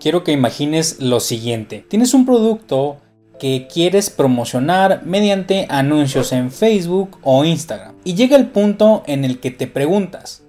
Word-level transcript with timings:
Quiero 0.00 0.24
que 0.24 0.32
imagines 0.32 0.98
lo 0.98 1.20
siguiente. 1.20 1.84
Tienes 1.86 2.14
un 2.14 2.24
producto 2.24 2.96
que 3.38 3.68
quieres 3.70 4.08
promocionar 4.08 5.02
mediante 5.04 5.66
anuncios 5.68 6.32
en 6.32 6.50
Facebook 6.50 7.18
o 7.22 7.44
Instagram. 7.44 7.96
Y 8.02 8.14
llega 8.14 8.38
el 8.38 8.48
punto 8.48 9.02
en 9.06 9.26
el 9.26 9.40
que 9.40 9.50
te 9.50 9.66
preguntas, 9.66 10.42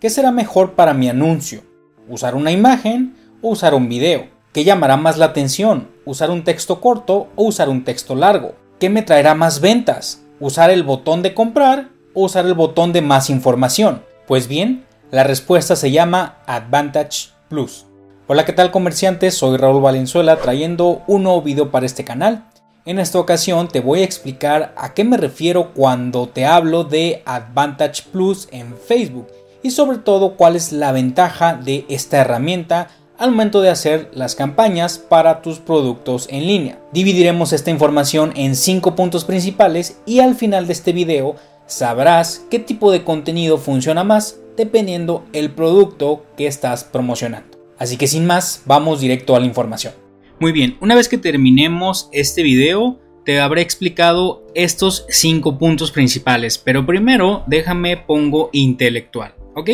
¿qué 0.00 0.08
será 0.08 0.32
mejor 0.32 0.72
para 0.72 0.94
mi 0.94 1.10
anuncio? 1.10 1.62
¿Usar 2.08 2.34
una 2.34 2.52
imagen 2.52 3.14
o 3.42 3.50
usar 3.50 3.74
un 3.74 3.86
video? 3.90 4.28
¿Qué 4.54 4.64
llamará 4.64 4.96
más 4.96 5.18
la 5.18 5.26
atención? 5.26 5.88
¿Usar 6.06 6.30
un 6.30 6.42
texto 6.42 6.80
corto 6.80 7.28
o 7.36 7.44
usar 7.44 7.68
un 7.68 7.84
texto 7.84 8.14
largo? 8.14 8.54
¿Qué 8.80 8.88
me 8.88 9.02
traerá 9.02 9.34
más 9.34 9.60
ventas? 9.60 10.22
¿Usar 10.40 10.70
el 10.70 10.84
botón 10.84 11.20
de 11.20 11.34
comprar 11.34 11.90
o 12.14 12.24
usar 12.24 12.46
el 12.46 12.54
botón 12.54 12.94
de 12.94 13.02
más 13.02 13.28
información? 13.28 14.02
Pues 14.26 14.48
bien, 14.48 14.86
la 15.10 15.22
respuesta 15.22 15.76
se 15.76 15.90
llama 15.90 16.38
Advantage 16.46 17.28
Plus. 17.50 17.84
Hola, 18.28 18.44
¿qué 18.44 18.52
tal 18.52 18.72
comerciantes? 18.72 19.34
Soy 19.34 19.56
Raúl 19.56 19.80
Valenzuela 19.80 20.34
trayendo 20.38 21.04
un 21.06 21.22
nuevo 21.22 21.42
video 21.42 21.70
para 21.70 21.86
este 21.86 22.02
canal. 22.02 22.48
En 22.84 22.98
esta 22.98 23.20
ocasión 23.20 23.68
te 23.68 23.78
voy 23.78 24.00
a 24.00 24.04
explicar 24.04 24.74
a 24.76 24.94
qué 24.94 25.04
me 25.04 25.16
refiero 25.16 25.72
cuando 25.72 26.28
te 26.28 26.44
hablo 26.44 26.82
de 26.82 27.22
Advantage 27.24 28.02
Plus 28.10 28.48
en 28.50 28.76
Facebook 28.76 29.28
y 29.62 29.70
sobre 29.70 29.98
todo 29.98 30.34
cuál 30.34 30.56
es 30.56 30.72
la 30.72 30.90
ventaja 30.90 31.54
de 31.54 31.84
esta 31.88 32.16
herramienta 32.16 32.88
al 33.16 33.30
momento 33.30 33.60
de 33.60 33.70
hacer 33.70 34.10
las 34.12 34.34
campañas 34.34 34.98
para 34.98 35.40
tus 35.40 35.60
productos 35.60 36.26
en 36.28 36.48
línea. 36.48 36.80
Dividiremos 36.90 37.52
esta 37.52 37.70
información 37.70 38.32
en 38.34 38.56
5 38.56 38.96
puntos 38.96 39.24
principales 39.24 40.00
y 40.04 40.18
al 40.18 40.34
final 40.34 40.66
de 40.66 40.72
este 40.72 40.92
video 40.92 41.36
sabrás 41.66 42.42
qué 42.50 42.58
tipo 42.58 42.90
de 42.90 43.04
contenido 43.04 43.56
funciona 43.56 44.02
más 44.02 44.40
dependiendo 44.56 45.24
el 45.32 45.52
producto 45.52 46.24
que 46.36 46.48
estás 46.48 46.82
promocionando. 46.82 47.55
Así 47.78 47.96
que 47.96 48.06
sin 48.06 48.26
más, 48.26 48.62
vamos 48.66 49.00
directo 49.00 49.36
a 49.36 49.40
la 49.40 49.46
información. 49.46 49.94
Muy 50.40 50.52
bien, 50.52 50.76
una 50.80 50.94
vez 50.94 51.08
que 51.08 51.18
terminemos 51.18 52.08
este 52.12 52.42
video, 52.42 52.98
te 53.24 53.40
habré 53.40 53.60
explicado 53.60 54.46
estos 54.54 55.06
cinco 55.08 55.58
puntos 55.58 55.90
principales, 55.90 56.58
pero 56.58 56.86
primero 56.86 57.42
déjame 57.46 57.96
pongo 57.96 58.50
intelectual, 58.52 59.34
¿ok? 59.54 59.70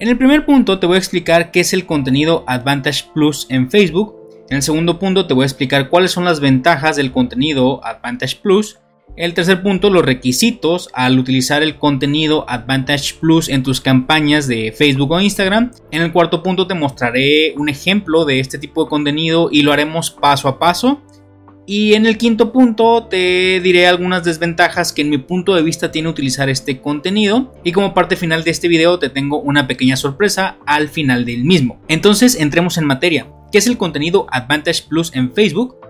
En 0.00 0.08
el 0.08 0.18
primer 0.18 0.44
punto 0.44 0.78
te 0.78 0.86
voy 0.86 0.96
a 0.96 0.98
explicar 0.98 1.50
qué 1.50 1.60
es 1.60 1.72
el 1.72 1.86
contenido 1.86 2.44
Advantage 2.46 3.04
Plus 3.14 3.46
en 3.48 3.70
Facebook. 3.70 4.16
En 4.50 4.56
el 4.56 4.62
segundo 4.62 4.98
punto 4.98 5.26
te 5.26 5.34
voy 5.34 5.44
a 5.44 5.46
explicar 5.46 5.88
cuáles 5.88 6.12
son 6.12 6.24
las 6.24 6.40
ventajas 6.40 6.96
del 6.96 7.10
contenido 7.10 7.84
Advantage 7.84 8.36
Plus. 8.42 8.78
El 9.16 9.32
tercer 9.32 9.62
punto, 9.62 9.90
los 9.90 10.04
requisitos 10.04 10.88
al 10.92 11.20
utilizar 11.20 11.62
el 11.62 11.76
contenido 11.76 12.44
Advantage 12.48 13.14
Plus 13.20 13.48
en 13.48 13.62
tus 13.62 13.80
campañas 13.80 14.48
de 14.48 14.72
Facebook 14.72 15.12
o 15.12 15.20
Instagram. 15.20 15.70
En 15.92 16.02
el 16.02 16.10
cuarto 16.10 16.42
punto 16.42 16.66
te 16.66 16.74
mostraré 16.74 17.54
un 17.56 17.68
ejemplo 17.68 18.24
de 18.24 18.40
este 18.40 18.58
tipo 18.58 18.82
de 18.82 18.90
contenido 18.90 19.50
y 19.52 19.62
lo 19.62 19.72
haremos 19.72 20.10
paso 20.10 20.48
a 20.48 20.58
paso. 20.58 21.00
Y 21.64 21.94
en 21.94 22.06
el 22.06 22.18
quinto 22.18 22.52
punto 22.52 23.04
te 23.04 23.60
diré 23.60 23.86
algunas 23.86 24.24
desventajas 24.24 24.92
que 24.92 25.02
en 25.02 25.10
mi 25.10 25.18
punto 25.18 25.54
de 25.54 25.62
vista 25.62 25.92
tiene 25.92 26.08
utilizar 26.08 26.48
este 26.48 26.80
contenido. 26.80 27.54
Y 27.62 27.70
como 27.70 27.94
parte 27.94 28.16
final 28.16 28.42
de 28.42 28.50
este 28.50 28.66
video 28.66 28.98
te 28.98 29.10
tengo 29.10 29.38
una 29.38 29.68
pequeña 29.68 29.96
sorpresa 29.96 30.58
al 30.66 30.88
final 30.88 31.24
del 31.24 31.44
mismo. 31.44 31.80
Entonces 31.86 32.34
entremos 32.34 32.78
en 32.78 32.86
materia. 32.86 33.28
¿Qué 33.52 33.58
es 33.58 33.68
el 33.68 33.78
contenido 33.78 34.26
Advantage 34.32 34.82
Plus 34.88 35.14
en 35.14 35.32
Facebook? 35.32 35.83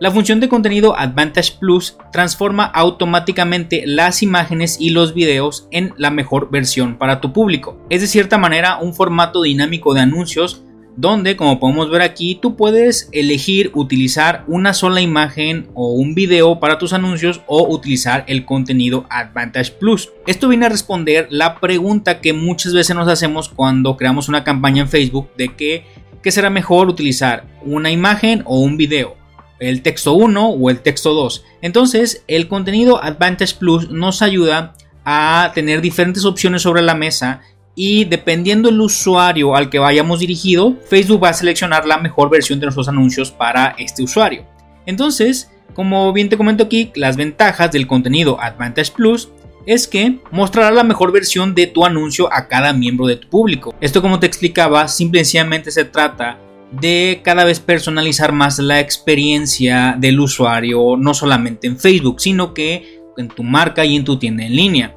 La 0.00 0.10
función 0.10 0.40
de 0.40 0.48
contenido 0.48 0.98
Advantage 0.98 1.58
Plus 1.60 1.98
transforma 2.10 2.64
automáticamente 2.64 3.82
las 3.84 4.22
imágenes 4.22 4.78
y 4.80 4.90
los 4.90 5.12
videos 5.12 5.68
en 5.72 5.92
la 5.98 6.10
mejor 6.10 6.50
versión 6.50 6.96
para 6.96 7.20
tu 7.20 7.34
público. 7.34 7.78
Es 7.90 8.00
de 8.00 8.06
cierta 8.06 8.38
manera 8.38 8.78
un 8.78 8.94
formato 8.94 9.42
dinámico 9.42 9.92
de 9.92 10.00
anuncios 10.00 10.62
donde, 10.96 11.36
como 11.36 11.60
podemos 11.60 11.90
ver 11.90 12.00
aquí, 12.00 12.34
tú 12.40 12.56
puedes 12.56 13.10
elegir 13.12 13.72
utilizar 13.74 14.44
una 14.48 14.72
sola 14.72 15.02
imagen 15.02 15.68
o 15.74 15.92
un 15.92 16.14
video 16.14 16.60
para 16.60 16.78
tus 16.78 16.94
anuncios 16.94 17.42
o 17.46 17.68
utilizar 17.68 18.24
el 18.26 18.46
contenido 18.46 19.04
Advantage 19.10 19.72
Plus. 19.72 20.08
Esto 20.26 20.48
viene 20.48 20.64
a 20.64 20.70
responder 20.70 21.26
la 21.28 21.60
pregunta 21.60 22.22
que 22.22 22.32
muchas 22.32 22.72
veces 22.72 22.96
nos 22.96 23.06
hacemos 23.06 23.50
cuando 23.50 23.98
creamos 23.98 24.30
una 24.30 24.44
campaña 24.44 24.80
en 24.80 24.88
Facebook 24.88 25.28
de 25.36 25.54
que, 25.54 25.84
¿qué 26.22 26.32
será 26.32 26.48
mejor 26.48 26.88
utilizar 26.88 27.44
una 27.66 27.90
imagen 27.90 28.42
o 28.46 28.60
un 28.60 28.78
video? 28.78 29.19
El 29.60 29.82
texto 29.82 30.14
1 30.14 30.48
o 30.48 30.70
el 30.70 30.80
texto 30.80 31.14
2. 31.14 31.44
Entonces, 31.62 32.24
el 32.26 32.48
contenido 32.48 33.02
Advantage 33.02 33.54
Plus 33.58 33.90
nos 33.90 34.22
ayuda 34.22 34.74
a 35.04 35.52
tener 35.54 35.80
diferentes 35.80 36.24
opciones 36.24 36.62
sobre 36.62 36.82
la 36.82 36.94
mesa 36.94 37.40
y 37.74 38.04
dependiendo 38.04 38.68
el 38.68 38.80
usuario 38.80 39.54
al 39.54 39.70
que 39.70 39.78
vayamos 39.78 40.20
dirigido, 40.20 40.76
Facebook 40.88 41.22
va 41.22 41.30
a 41.30 41.34
seleccionar 41.34 41.86
la 41.86 41.98
mejor 41.98 42.28
versión 42.28 42.58
de 42.58 42.66
nuestros 42.66 42.88
anuncios 42.88 43.30
para 43.30 43.74
este 43.78 44.02
usuario. 44.02 44.44
Entonces, 44.86 45.50
como 45.74 46.12
bien 46.12 46.28
te 46.28 46.36
comento 46.36 46.64
aquí, 46.64 46.90
las 46.94 47.16
ventajas 47.16 47.70
del 47.70 47.86
contenido 47.86 48.40
Advantage 48.40 48.92
Plus 48.92 49.30
es 49.66 49.86
que 49.86 50.18
mostrará 50.30 50.70
la 50.70 50.84
mejor 50.84 51.12
versión 51.12 51.54
de 51.54 51.66
tu 51.66 51.84
anuncio 51.84 52.32
a 52.32 52.48
cada 52.48 52.72
miembro 52.72 53.06
de 53.06 53.16
tu 53.16 53.28
público. 53.28 53.74
Esto 53.80 54.02
como 54.02 54.18
te 54.18 54.26
explicaba, 54.26 54.88
simplemente 54.88 55.70
se 55.70 55.84
trata 55.84 56.38
de 56.72 57.20
cada 57.24 57.44
vez 57.44 57.60
personalizar 57.60 58.32
más 58.32 58.58
la 58.58 58.80
experiencia 58.80 59.96
del 59.98 60.20
usuario, 60.20 60.96
no 60.96 61.14
solamente 61.14 61.66
en 61.66 61.78
Facebook, 61.78 62.20
sino 62.20 62.54
que 62.54 63.00
en 63.16 63.28
tu 63.28 63.42
marca 63.42 63.84
y 63.84 63.96
en 63.96 64.04
tu 64.04 64.18
tienda 64.18 64.44
en 64.44 64.56
línea. 64.56 64.96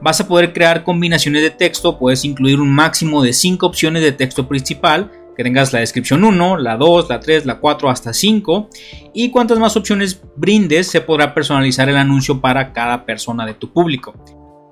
Vas 0.00 0.20
a 0.20 0.28
poder 0.28 0.52
crear 0.52 0.84
combinaciones 0.84 1.42
de 1.42 1.50
texto, 1.50 1.98
puedes 1.98 2.24
incluir 2.24 2.60
un 2.60 2.74
máximo 2.74 3.22
de 3.22 3.32
5 3.32 3.66
opciones 3.66 4.02
de 4.02 4.12
texto 4.12 4.46
principal, 4.46 5.10
que 5.36 5.42
tengas 5.42 5.72
la 5.72 5.80
descripción 5.80 6.24
1, 6.24 6.58
la 6.58 6.76
2, 6.76 7.08
la 7.08 7.20
3, 7.20 7.46
la 7.46 7.58
4 7.58 7.90
hasta 7.90 8.12
5 8.12 8.68
y 9.12 9.30
cuantas 9.30 9.58
más 9.58 9.76
opciones 9.76 10.22
brindes 10.36 10.86
se 10.86 11.00
podrá 11.00 11.34
personalizar 11.34 11.88
el 11.88 11.96
anuncio 11.96 12.40
para 12.40 12.72
cada 12.72 13.04
persona 13.04 13.44
de 13.44 13.54
tu 13.54 13.72
público. 13.72 14.14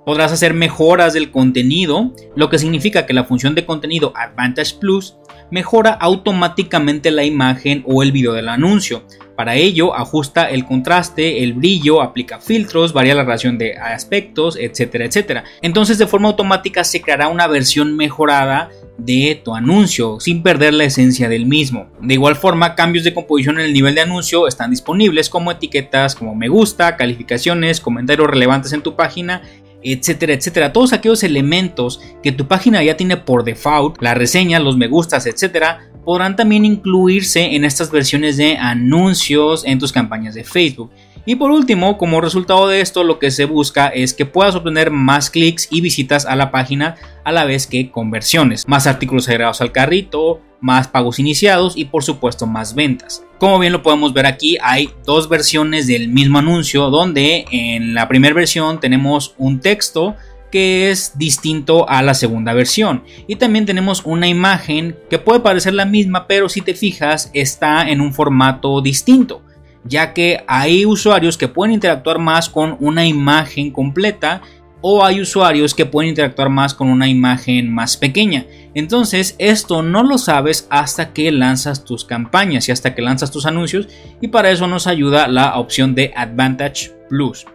Podrás 0.05 0.33
hacer 0.33 0.53
mejoras 0.53 1.13
del 1.13 1.31
contenido, 1.31 2.13
lo 2.35 2.51
que 2.51 2.59
significa 2.59 3.07
que 3.07 3.13
la 3.13 3.25
función 3.25 3.55
de 3.55 3.65
contenido 3.65 4.13
Advantage 4.17 4.75
Plus 4.81 5.17
mejora 5.53 5.93
automáticamente 5.93 7.13
la 7.13 7.25
imagen 7.25 7.85
o 7.87 8.03
el 8.03 8.11
video 8.11 8.33
del 8.33 8.49
anuncio. 8.49 9.05
Para 9.37 9.55
ello, 9.55 9.95
ajusta 9.95 10.51
el 10.51 10.65
contraste, 10.65 11.43
el 11.43 11.55
brillo, 11.55 12.03
aplica 12.03 12.41
filtros, 12.41 12.93
varía 12.93 13.15
la 13.15 13.23
relación 13.23 13.59
de 13.59 13.77
aspectos, 13.77 14.57
etcétera, 14.59 15.05
etcétera. 15.05 15.45
Entonces, 15.63 15.99
de 15.99 16.07
forma 16.07 16.29
automática 16.29 16.85
se 16.85 17.01
creará 17.01 17.29
una 17.29 17.47
versión 17.47 17.97
mejorada 17.97 18.71
de 18.99 19.41
tu 19.43 19.55
anuncio 19.55 20.21
sin 20.21 20.43
perder 20.43 20.75
la 20.75 20.85
esencia 20.85 21.29
del 21.29 21.47
mismo. 21.47 21.89
De 22.01 22.15
igual 22.15 22.37
forma, 22.37 22.75
cambios 22.75 23.05
de 23.05 23.15
composición 23.15 23.59
en 23.59 23.67
el 23.67 23.73
nivel 23.73 23.95
de 23.95 24.03
anuncio 24.03 24.47
están 24.47 24.71
disponibles 24.71 25.29
como 25.29 25.51
etiquetas 25.51 26.15
como 26.15 26.35
me 26.35 26.49
gusta, 26.49 26.97
calificaciones, 26.97 27.81
comentarios 27.81 28.29
relevantes 28.29 28.73
en 28.73 28.83
tu 28.83 28.95
página 28.95 29.43
etcétera, 29.83 30.35
etcétera. 30.35 30.73
Todos 30.73 30.93
aquellos 30.93 31.23
elementos 31.23 32.01
que 32.23 32.33
tu 32.33 32.47
página 32.47 32.83
ya 32.83 32.97
tiene 32.97 33.17
por 33.17 33.45
default, 33.45 34.01
la 34.01 34.15
reseña, 34.15 34.61
los 34.61 34.77
me 34.77 34.89
gustas, 34.89 35.27
etcétera, 35.27 35.91
podrán 36.05 36.37
también 36.37 36.65
incluirse 36.65 37.55
en 37.55 37.65
estas 37.65 37.91
versiones 37.91 38.37
de 38.37 38.57
anuncios 38.57 39.65
en 39.65 39.79
tus 39.79 39.93
campañas 39.93 40.35
de 40.35 40.45
Facebook. 40.45 40.91
Y 41.25 41.37
por 41.37 41.51
último, 41.51 41.99
como 41.99 42.21
resultado 42.21 42.67
de 42.67 42.81
esto, 42.81 43.05
lo 43.05 43.19
que 43.19 43.31
se 43.31 43.45
busca 43.45 43.89
es 43.89 44.13
que 44.13 44.27
puedas 44.27 44.55
obtener 44.57 44.91
más 44.91 45.31
clics 45.31 45.69
y 45.71 45.81
visitas 45.81 46.27
a 46.27 46.35
la 46.35 46.51
página 46.51 46.97
a 47.25 47.31
la 47.31 47.45
vez 47.45 47.69
que 47.69 47.91
conversiones, 47.91 48.67
más 48.67 48.89
artículos 48.89 49.29
agregados 49.29 49.61
al 49.61 49.71
carrito, 49.71 50.41
más 50.61 50.89
pagos 50.89 51.19
iniciados 51.19 51.77
y 51.77 51.85
por 51.87 52.03
supuesto 52.03 52.47
más 52.47 52.75
ventas. 52.75 53.25
Como 53.39 53.59
bien 53.59 53.73
lo 53.73 53.83
podemos 53.83 54.13
ver 54.13 54.27
aquí, 54.27 54.59
hay 54.63 54.91
dos 55.05 55.29
versiones 55.29 55.87
del 55.87 56.09
mismo 56.09 56.39
anuncio 56.39 56.91
donde 56.91 57.45
en 57.51 57.95
la 57.95 58.09
primera 58.09 58.35
versión 58.35 58.81
tenemos 58.81 59.35
un 59.39 59.61
texto 59.61 60.17
que 60.51 60.91
es 60.91 61.19
distinto 61.19 61.89
a 61.89 62.03
la 62.03 62.15
segunda 62.15 62.53
versión. 62.53 63.05
Y 63.27 63.37
también 63.37 63.65
tenemos 63.65 64.03
una 64.05 64.29
imagen 64.29 64.97
que 65.09 65.19
puede 65.19 65.41
parecer 65.41 65.75
la 65.75 65.87
misma, 65.87 66.27
pero 66.27 66.49
si 66.49 66.61
te 66.61 66.75
fijas 66.75 67.31
está 67.33 67.89
en 67.89 68.01
un 68.01 68.13
formato 68.13 68.81
distinto, 68.83 69.43
ya 69.85 70.13
que 70.13 70.45
hay 70.47 70.87
usuarios 70.87 71.37
que 71.37 71.49
pueden 71.49 71.75
interactuar 71.75 72.19
más 72.19 72.49
con 72.49 72.77
una 72.81 73.07
imagen 73.07 73.71
completa 73.71 74.43
o 74.83 75.05
hay 75.05 75.21
usuarios 75.21 75.75
que 75.75 75.87
pueden 75.87 76.11
interactuar 76.11 76.51
más 76.51 76.75
con 76.75 76.89
una 76.89 77.09
imagen 77.09 77.73
más 77.73 77.97
pequeña. 77.97 78.47
Entonces 78.75 79.37
esto 79.39 79.83
no 79.83 80.03
lo 80.03 80.19
sabes 80.19 80.67
hasta 80.71 81.13
que 81.13 81.31
lanzas 81.31 81.85
tus 81.85 82.05
campañas 82.05 82.69
y 82.69 82.73
hasta 82.73 82.95
que 82.95 83.03
lanzas 83.03 83.31
tus 83.31 83.47
anuncios 83.47 83.89
y 84.21 84.29
para 84.29 84.51
eso 84.51 84.67
nos 84.67 84.87
ayuda 84.87 85.29
la 85.29 85.57
opción 85.59 85.95
de 85.95 86.13
Advantage 86.17 86.91
Plus. 87.09 87.47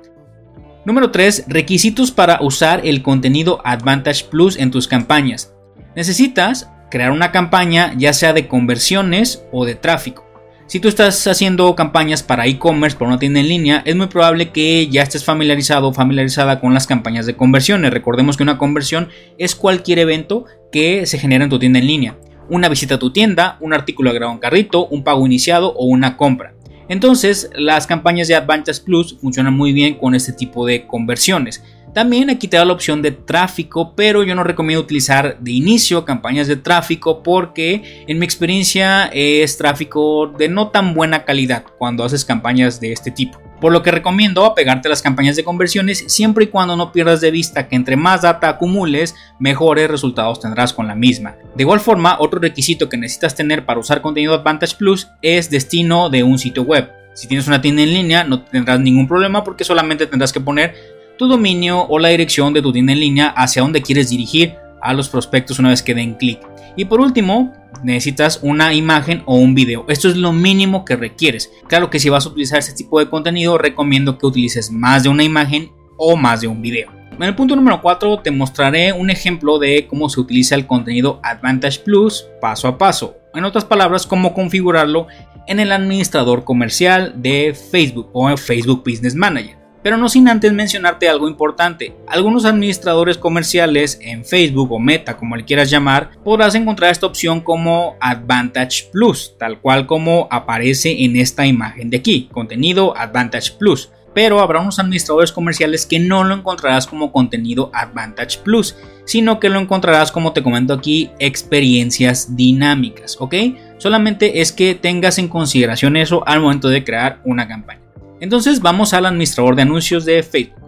Número 0.85 1.12
3. 1.12 1.45
Requisitos 1.47 2.12
para 2.12 2.39
usar 2.41 2.81
el 2.85 3.03
contenido 3.03 3.62
Advantage 3.65 4.23
Plus 4.23 4.57
en 4.57 4.71
tus 4.71 4.88
campañas. 4.88 5.53
Necesitas 5.97 6.69
crear 6.89 7.12
una 7.12 7.33
campaña 7.33 7.94
ya 7.97 8.13
sea 8.13 8.31
de 8.31 8.47
conversiones 8.47 9.44
o 9.51 9.65
de 9.65 9.75
tráfico. 9.75 10.26
Si 10.67 10.81
tú 10.81 10.89
estás 10.89 11.25
haciendo 11.27 11.73
campañas 11.75 12.23
para 12.23 12.45
e-commerce, 12.45 12.97
por 12.97 13.07
una 13.07 13.17
tienda 13.17 13.39
en 13.39 13.47
línea, 13.47 13.83
es 13.85 13.95
muy 13.95 14.07
probable 14.07 14.49
que 14.51 14.89
ya 14.89 15.01
estés 15.01 15.23
familiarizado 15.23 15.87
o 15.87 15.93
familiarizada 15.93 16.59
con 16.59 16.73
las 16.73 16.85
campañas 16.85 17.25
de 17.25 17.37
conversiones. 17.37 17.93
Recordemos 17.93 18.35
que 18.35 18.43
una 18.43 18.57
conversión 18.57 19.07
es 19.37 19.55
cualquier 19.55 19.99
evento 19.99 20.43
que 20.69 21.05
se 21.05 21.19
genera 21.19 21.45
en 21.45 21.49
tu 21.49 21.57
tienda 21.57 21.79
en 21.79 21.87
línea. 21.87 22.17
una 22.49 22.69
visita 22.69 22.95
a 22.95 22.99
tu 22.99 23.11
tienda, 23.11 23.57
un 23.61 23.73
artículo 23.73 24.09
agregado 24.09 24.33
en 24.33 24.39
carrito, 24.39 24.87
un 24.87 25.03
pago 25.03 25.25
iniciado 25.25 25.73
o 25.73 25.85
una 25.85 26.17
compra. 26.17 26.53
Entonces, 26.89 27.49
las 27.55 27.87
campañas 27.87 28.27
de 28.27 28.35
Advantage 28.35 28.81
Plus 28.83 29.17
funcionan 29.19 29.53
muy 29.53 29.73
bien 29.73 29.95
con 29.95 30.15
este 30.15 30.31
tipo 30.33 30.65
de 30.65 30.85
conversiones. 30.87 31.63
También 31.97 32.29
aquí 32.29 32.47
te 32.47 32.57
da 32.57 32.63
la 32.63 32.73
opción 32.73 33.01
de 33.01 33.09
tráfico, 33.09 33.95
pero 33.95 34.21
yo 34.21 34.35
no 34.35 34.44
recomiendo 34.44 34.83
utilizar 34.83 35.39
de 35.39 35.49
inicio 35.49 36.05
campañas 36.05 36.45
de 36.45 36.55
tráfico 36.55 37.23
porque 37.23 38.05
en 38.07 38.19
mi 38.19 38.23
experiencia 38.23 39.09
es 39.11 39.57
tráfico 39.57 40.27
de 40.27 40.47
no 40.47 40.67
tan 40.67 40.94
buena 40.94 41.25
calidad 41.25 41.63
cuando 41.79 42.03
haces 42.03 42.23
campañas 42.23 42.79
de 42.79 42.91
este 42.91 43.09
tipo. 43.09 43.41
Por 43.59 43.73
lo 43.73 43.81
que 43.81 43.89
recomiendo 43.89 44.45
apegarte 44.45 44.88
a 44.88 44.91
las 44.91 45.01
campañas 45.01 45.38
de 45.38 45.44
conversiones 45.44 46.03
siempre 46.05 46.44
y 46.44 46.49
cuando 46.49 46.75
no 46.75 46.91
pierdas 46.91 47.19
de 47.19 47.31
vista 47.31 47.67
que 47.67 47.75
entre 47.75 47.95
más 47.95 48.21
data 48.21 48.47
acumules, 48.47 49.15
mejores 49.39 49.89
resultados 49.89 50.39
tendrás 50.39 50.73
con 50.73 50.88
la 50.88 50.94
misma. 50.94 51.35
De 51.55 51.63
igual 51.63 51.79
forma, 51.79 52.17
otro 52.19 52.39
requisito 52.39 52.89
que 52.89 52.97
necesitas 52.97 53.33
tener 53.33 53.65
para 53.65 53.79
usar 53.79 54.01
contenido 54.01 54.35
Advantage 54.35 54.75
Plus 54.77 55.07
es 55.23 55.49
destino 55.49 56.11
de 56.11 56.21
un 56.21 56.38
sitio 56.38 56.61
web. 56.61 56.91
Si 57.15 57.27
tienes 57.27 57.47
una 57.47 57.59
tienda 57.59 57.81
en 57.81 57.91
línea 57.91 58.23
no 58.23 58.44
tendrás 58.44 58.79
ningún 58.79 59.07
problema 59.07 59.44
porque 59.44 59.63
solamente 59.63 60.05
tendrás 60.05 60.31
que 60.31 60.39
poner 60.39 60.96
tu 61.17 61.27
dominio 61.27 61.81
o 61.81 61.99
la 61.99 62.09
dirección 62.09 62.53
de 62.53 62.61
tu 62.61 62.71
tienda 62.71 62.93
en 62.93 62.99
línea 62.99 63.27
hacia 63.29 63.61
donde 63.61 63.81
quieres 63.81 64.09
dirigir 64.09 64.55
a 64.81 64.93
los 64.93 65.09
prospectos 65.09 65.59
una 65.59 65.69
vez 65.69 65.81
que 65.81 65.93
den 65.93 66.15
clic. 66.15 66.39
Y 66.75 66.85
por 66.85 67.01
último, 67.01 67.53
necesitas 67.83 68.39
una 68.43 68.73
imagen 68.73 69.23
o 69.25 69.35
un 69.35 69.55
video. 69.55 69.85
Esto 69.87 70.07
es 70.09 70.15
lo 70.15 70.31
mínimo 70.31 70.85
que 70.85 70.95
requieres. 70.95 71.51
Claro 71.67 71.89
que 71.89 71.99
si 71.99 72.09
vas 72.09 72.25
a 72.25 72.29
utilizar 72.29 72.59
este 72.59 72.75
tipo 72.75 72.99
de 72.99 73.09
contenido, 73.09 73.57
recomiendo 73.57 74.17
que 74.17 74.27
utilices 74.27 74.71
más 74.71 75.03
de 75.03 75.09
una 75.09 75.23
imagen 75.23 75.71
o 75.97 76.15
más 76.15 76.41
de 76.41 76.47
un 76.47 76.61
video. 76.61 76.91
En 77.11 77.23
el 77.23 77.35
punto 77.35 77.55
número 77.55 77.81
4 77.81 78.19
te 78.19 78.29
mostraré 78.29 78.93
un 78.93 79.09
ejemplo 79.09 79.57
de 79.57 79.87
cómo 79.87 80.07
se 80.07 80.19
utiliza 80.19 80.53
el 80.53 80.67
contenido 80.67 81.19
Advantage 81.23 81.79
Plus 81.79 82.27
paso 82.39 82.67
a 82.67 82.77
paso. 82.77 83.17
En 83.33 83.43
otras 83.43 83.65
palabras, 83.65 84.05
cómo 84.05 84.35
configurarlo 84.35 85.07
en 85.47 85.59
el 85.59 85.71
administrador 85.71 86.43
comercial 86.43 87.13
de 87.17 87.55
Facebook 87.55 88.09
o 88.13 88.35
Facebook 88.37 88.83
Business 88.85 89.15
Manager. 89.15 89.66
Pero 89.87 89.95
no 89.95 90.09
sin 90.09 90.27
antes 90.27 90.51
mencionarte 90.51 91.07
algo 91.07 91.29
importante. 91.29 91.95
Algunos 92.09 92.43
administradores 92.43 93.17
comerciales 93.17 93.97
en 94.01 94.25
Facebook 94.25 94.69
o 94.73 94.79
Meta, 94.79 95.15
como 95.15 95.37
le 95.37 95.45
quieras 95.45 95.69
llamar, 95.69 96.11
podrás 96.25 96.55
encontrar 96.55 96.91
esta 96.91 97.05
opción 97.05 97.39
como 97.39 97.95
Advantage 98.01 98.89
Plus, 98.91 99.35
tal 99.39 99.61
cual 99.61 99.87
como 99.87 100.27
aparece 100.29 101.05
en 101.05 101.15
esta 101.15 101.45
imagen 101.45 101.89
de 101.89 101.95
aquí, 101.95 102.27
contenido 102.33 102.97
Advantage 102.97 103.53
Plus. 103.57 103.89
Pero 104.13 104.41
habrá 104.41 104.59
unos 104.59 104.77
administradores 104.77 105.31
comerciales 105.31 105.85
que 105.85 105.99
no 105.99 106.25
lo 106.25 106.35
encontrarás 106.35 106.85
como 106.85 107.13
contenido 107.13 107.71
Advantage 107.73 108.39
Plus, 108.43 108.75
sino 109.05 109.39
que 109.39 109.47
lo 109.47 109.57
encontrarás 109.57 110.11
como 110.11 110.33
te 110.33 110.43
comento 110.43 110.73
aquí, 110.73 111.11
experiencias 111.17 112.35
dinámicas, 112.35 113.15
¿ok? 113.21 113.35
Solamente 113.77 114.41
es 114.41 114.51
que 114.51 114.75
tengas 114.75 115.17
en 115.17 115.29
consideración 115.29 115.95
eso 115.95 116.27
al 116.27 116.41
momento 116.41 116.67
de 116.67 116.83
crear 116.83 117.21
una 117.23 117.47
campaña. 117.47 117.86
Entonces 118.19 118.61
vamos 118.61 118.93
al 118.93 119.05
administrador 119.05 119.55
de 119.55 119.61
anuncios 119.61 120.05
de 120.05 120.23
Facebook. 120.23 120.61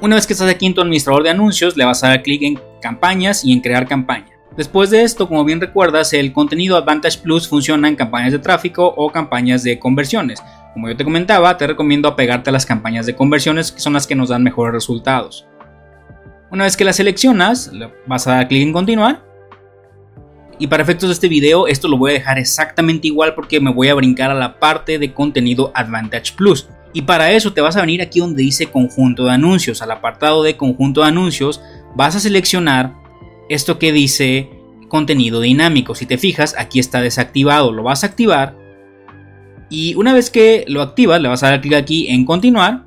Una 0.00 0.16
vez 0.16 0.26
que 0.26 0.32
estás 0.32 0.48
aquí 0.48 0.66
en 0.66 0.74
tu 0.74 0.80
administrador 0.80 1.22
de 1.22 1.30
anuncios, 1.30 1.76
le 1.76 1.84
vas 1.84 2.02
a 2.02 2.08
dar 2.08 2.22
clic 2.22 2.42
en 2.42 2.58
campañas 2.80 3.44
y 3.44 3.52
en 3.52 3.60
crear 3.60 3.86
campaña. 3.86 4.28
Después 4.56 4.90
de 4.90 5.02
esto, 5.02 5.28
como 5.28 5.44
bien 5.44 5.60
recuerdas, 5.60 6.12
el 6.12 6.32
contenido 6.32 6.76
Advantage 6.76 7.18
Plus 7.18 7.46
funciona 7.48 7.86
en 7.86 7.96
campañas 7.96 8.32
de 8.32 8.38
tráfico 8.38 8.92
o 8.96 9.10
campañas 9.12 9.62
de 9.62 9.78
conversiones. 9.78 10.42
Como 10.72 10.88
yo 10.88 10.96
te 10.96 11.04
comentaba, 11.04 11.56
te 11.56 11.66
recomiendo 11.66 12.08
apegarte 12.08 12.50
a 12.50 12.52
las 12.52 12.66
campañas 12.66 13.06
de 13.06 13.14
conversiones 13.14 13.70
que 13.70 13.80
son 13.80 13.92
las 13.92 14.06
que 14.06 14.16
nos 14.16 14.30
dan 14.30 14.42
mejores 14.42 14.72
resultados. 14.72 15.46
Una 16.50 16.64
vez 16.64 16.76
que 16.76 16.84
las 16.84 16.96
seleccionas, 16.96 17.70
vas 18.06 18.26
a 18.26 18.36
dar 18.36 18.48
clic 18.48 18.62
en 18.62 18.72
continuar. 18.72 19.24
Y 20.58 20.66
para 20.66 20.82
efectos 20.82 21.08
de 21.08 21.14
este 21.14 21.28
video, 21.28 21.66
esto 21.66 21.88
lo 21.88 21.96
voy 21.96 22.10
a 22.10 22.14
dejar 22.14 22.38
exactamente 22.38 23.06
igual 23.06 23.34
porque 23.34 23.60
me 23.60 23.72
voy 23.72 23.88
a 23.88 23.94
brincar 23.94 24.30
a 24.30 24.34
la 24.34 24.58
parte 24.58 24.98
de 24.98 25.14
contenido 25.14 25.70
Advantage 25.74 26.34
Plus. 26.36 26.68
Y 26.92 27.02
para 27.02 27.30
eso 27.32 27.52
te 27.52 27.60
vas 27.60 27.76
a 27.76 27.82
venir 27.82 28.02
aquí 28.02 28.20
donde 28.20 28.42
dice 28.42 28.66
conjunto 28.66 29.24
de 29.24 29.32
anuncios. 29.32 29.82
Al 29.82 29.92
apartado 29.92 30.42
de 30.42 30.56
conjunto 30.56 31.02
de 31.02 31.08
anuncios 31.08 31.60
vas 31.94 32.16
a 32.16 32.20
seleccionar 32.20 32.94
esto 33.48 33.78
que 33.78 33.92
dice 33.92 34.50
contenido 34.88 35.40
dinámico. 35.40 35.94
Si 35.94 36.06
te 36.06 36.18
fijas, 36.18 36.54
aquí 36.58 36.80
está 36.80 37.00
desactivado. 37.00 37.72
Lo 37.72 37.82
vas 37.82 38.02
a 38.02 38.08
activar. 38.08 38.56
Y 39.68 39.94
una 39.94 40.12
vez 40.12 40.30
que 40.30 40.64
lo 40.66 40.82
activas, 40.82 41.20
le 41.20 41.28
vas 41.28 41.42
a 41.44 41.50
dar 41.50 41.60
clic 41.60 41.74
aquí 41.74 42.08
en 42.08 42.24
continuar. 42.24 42.86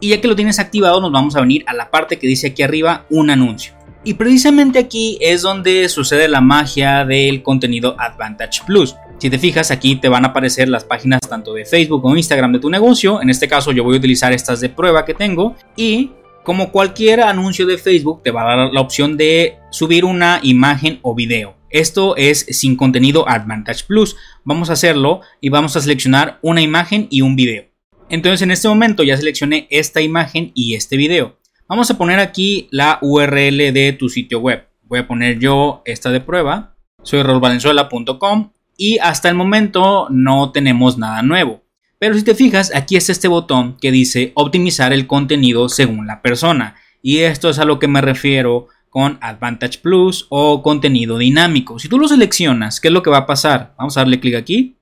Y 0.00 0.10
ya 0.10 0.20
que 0.20 0.28
lo 0.28 0.36
tienes 0.36 0.58
activado, 0.58 1.00
nos 1.00 1.12
vamos 1.12 1.36
a 1.36 1.40
venir 1.40 1.64
a 1.66 1.74
la 1.74 1.90
parte 1.90 2.18
que 2.18 2.26
dice 2.26 2.48
aquí 2.48 2.62
arriba 2.62 3.06
un 3.08 3.30
anuncio. 3.30 3.77
Y 4.04 4.14
precisamente 4.14 4.78
aquí 4.78 5.18
es 5.20 5.42
donde 5.42 5.88
sucede 5.88 6.28
la 6.28 6.40
magia 6.40 7.04
del 7.04 7.42
contenido 7.42 7.96
Advantage 7.98 8.62
Plus. 8.66 8.94
Si 9.18 9.28
te 9.28 9.38
fijas, 9.38 9.70
aquí 9.70 9.96
te 9.96 10.08
van 10.08 10.24
a 10.24 10.28
aparecer 10.28 10.68
las 10.68 10.84
páginas 10.84 11.20
tanto 11.28 11.52
de 11.52 11.64
Facebook 11.64 12.04
o 12.04 12.16
Instagram 12.16 12.52
de 12.52 12.60
tu 12.60 12.70
negocio. 12.70 13.20
En 13.20 13.30
este 13.30 13.48
caso 13.48 13.72
yo 13.72 13.82
voy 13.82 13.96
a 13.96 13.98
utilizar 13.98 14.32
estas 14.32 14.60
de 14.60 14.68
prueba 14.68 15.04
que 15.04 15.14
tengo. 15.14 15.56
Y 15.76 16.12
como 16.44 16.70
cualquier 16.70 17.20
anuncio 17.20 17.66
de 17.66 17.76
Facebook, 17.76 18.22
te 18.22 18.30
va 18.30 18.42
a 18.42 18.56
dar 18.56 18.72
la 18.72 18.80
opción 18.80 19.16
de 19.16 19.58
subir 19.70 20.04
una 20.04 20.40
imagen 20.42 21.00
o 21.02 21.14
video. 21.14 21.56
Esto 21.68 22.16
es 22.16 22.46
sin 22.50 22.76
contenido 22.76 23.28
Advantage 23.28 23.84
Plus. 23.86 24.16
Vamos 24.44 24.70
a 24.70 24.74
hacerlo 24.74 25.20
y 25.40 25.50
vamos 25.50 25.76
a 25.76 25.80
seleccionar 25.80 26.38
una 26.40 26.62
imagen 26.62 27.08
y 27.10 27.20
un 27.20 27.36
video. 27.36 27.64
Entonces 28.08 28.40
en 28.42 28.52
este 28.52 28.68
momento 28.68 29.02
ya 29.02 29.16
seleccioné 29.16 29.66
esta 29.70 30.00
imagen 30.00 30.52
y 30.54 30.74
este 30.74 30.96
video. 30.96 31.36
Vamos 31.68 31.90
a 31.90 31.98
poner 31.98 32.18
aquí 32.18 32.66
la 32.70 32.98
URL 33.02 33.74
de 33.74 33.94
tu 33.98 34.08
sitio 34.08 34.40
web. 34.40 34.66
Voy 34.84 35.00
a 35.00 35.06
poner 35.06 35.38
yo 35.38 35.82
esta 35.84 36.10
de 36.10 36.22
prueba. 36.22 36.74
Soy 37.02 37.22
rolvalenzuela.com 37.22 38.52
y 38.78 38.96
hasta 39.00 39.28
el 39.28 39.34
momento 39.34 40.06
no 40.08 40.50
tenemos 40.50 40.96
nada 40.96 41.20
nuevo. 41.20 41.62
Pero 41.98 42.14
si 42.14 42.22
te 42.22 42.34
fijas, 42.34 42.74
aquí 42.74 42.96
está 42.96 43.12
este 43.12 43.28
botón 43.28 43.76
que 43.78 43.92
dice 43.92 44.32
optimizar 44.34 44.94
el 44.94 45.06
contenido 45.06 45.68
según 45.68 46.06
la 46.06 46.22
persona. 46.22 46.76
Y 47.02 47.18
esto 47.18 47.50
es 47.50 47.58
a 47.58 47.66
lo 47.66 47.78
que 47.78 47.86
me 47.86 48.00
refiero 48.00 48.68
con 48.88 49.18
Advantage 49.20 49.80
Plus 49.82 50.26
o 50.30 50.62
contenido 50.62 51.18
dinámico. 51.18 51.78
Si 51.78 51.90
tú 51.90 51.98
lo 51.98 52.08
seleccionas, 52.08 52.80
¿qué 52.80 52.88
es 52.88 52.94
lo 52.94 53.02
que 53.02 53.10
va 53.10 53.18
a 53.18 53.26
pasar? 53.26 53.74
Vamos 53.76 53.98
a 53.98 54.00
darle 54.00 54.20
clic 54.20 54.36
aquí. 54.36 54.77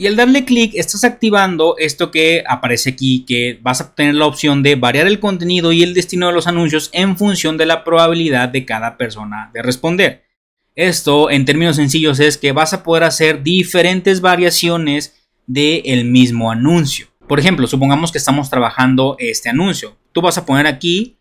Y 0.00 0.06
al 0.06 0.16
darle 0.16 0.46
clic 0.46 0.72
estás 0.76 1.04
activando 1.04 1.74
esto 1.76 2.10
que 2.10 2.42
aparece 2.48 2.88
aquí, 2.88 3.26
que 3.26 3.58
vas 3.60 3.82
a 3.82 3.94
tener 3.94 4.14
la 4.14 4.24
opción 4.24 4.62
de 4.62 4.74
variar 4.74 5.06
el 5.06 5.20
contenido 5.20 5.72
y 5.72 5.82
el 5.82 5.92
destino 5.92 6.28
de 6.28 6.32
los 6.32 6.46
anuncios 6.46 6.88
en 6.94 7.18
función 7.18 7.58
de 7.58 7.66
la 7.66 7.84
probabilidad 7.84 8.48
de 8.48 8.64
cada 8.64 8.96
persona 8.96 9.50
de 9.52 9.60
responder. 9.60 10.24
Esto, 10.74 11.30
en 11.30 11.44
términos 11.44 11.76
sencillos, 11.76 12.18
es 12.18 12.38
que 12.38 12.52
vas 12.52 12.72
a 12.72 12.82
poder 12.82 13.04
hacer 13.04 13.42
diferentes 13.42 14.22
variaciones 14.22 15.28
del 15.46 16.06
mismo 16.06 16.50
anuncio. 16.50 17.08
Por 17.28 17.38
ejemplo, 17.38 17.66
supongamos 17.66 18.10
que 18.10 18.16
estamos 18.16 18.48
trabajando 18.48 19.16
este 19.18 19.50
anuncio. 19.50 19.98
Tú 20.12 20.22
vas 20.22 20.38
a 20.38 20.46
poner 20.46 20.66
aquí 20.66 21.18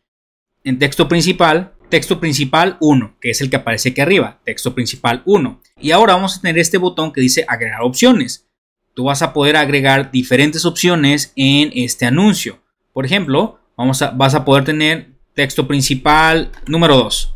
en 0.63 0.79
texto 0.79 1.09
principal, 1.09 1.73
texto 1.89 2.21
principal 2.21 2.77
1, 2.79 3.17
que 3.19 3.31
es 3.31 3.41
el 3.41 3.49
que 3.49 3.57
aparece 3.57 3.89
aquí 3.89 3.99
arriba, 3.99 4.39
texto 4.45 4.73
principal 4.73 5.21
1. 5.25 5.61
Y 5.81 5.91
ahora 5.91 6.13
vamos 6.13 6.37
a 6.37 6.41
tener 6.41 6.57
este 6.57 6.77
botón 6.77 7.11
que 7.11 7.19
dice 7.19 7.43
agregar 7.45 7.81
opciones. 7.81 8.45
Tú 8.93 9.05
vas 9.05 9.21
a 9.21 9.33
poder 9.33 9.55
agregar 9.55 10.11
diferentes 10.11 10.65
opciones 10.65 11.33
en 11.35 11.71
este 11.73 12.05
anuncio. 12.05 12.59
Por 12.93 13.05
ejemplo, 13.05 13.59
vamos 13.77 14.01
a, 14.01 14.11
vas 14.11 14.35
a 14.35 14.43
poder 14.43 14.65
tener 14.65 15.11
texto 15.33 15.67
principal 15.67 16.51
número 16.67 16.97
2. 16.97 17.35